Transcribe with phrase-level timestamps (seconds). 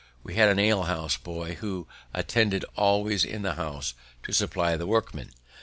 [0.23, 3.93] We had an alehouse boy who attended always in the house
[4.23, 5.29] to supply the workmen.